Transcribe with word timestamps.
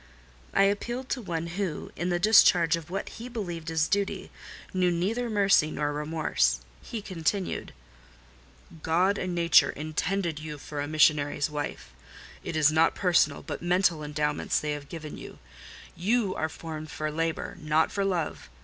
I 0.55 0.63
appealed 0.63 1.09
to 1.09 1.21
one 1.21 1.45
who, 1.45 1.91
in 1.95 2.09
the 2.09 2.17
discharge 2.17 2.75
of 2.75 2.89
what 2.89 3.07
he 3.07 3.29
believed 3.29 3.67
his 3.67 3.87
duty, 3.87 4.31
knew 4.73 4.89
neither 4.89 5.29
mercy 5.29 5.69
nor 5.69 5.93
remorse. 5.93 6.59
He 6.81 7.03
continued— 7.03 7.71
"God 8.81 9.19
and 9.19 9.35
nature 9.35 9.69
intended 9.69 10.39
you 10.39 10.57
for 10.57 10.81
a 10.81 10.87
missionary's 10.87 11.51
wife. 11.51 11.91
It 12.43 12.55
is 12.55 12.71
not 12.71 12.95
personal, 12.95 13.43
but 13.43 13.61
mental 13.61 14.03
endowments 14.03 14.59
they 14.59 14.71
have 14.71 14.89
given 14.89 15.19
you: 15.19 15.37
you 15.95 16.33
are 16.33 16.49
formed 16.49 16.89
for 16.89 17.11
labour, 17.11 17.55
not 17.61 17.91
for 17.91 18.03
love. 18.03 18.49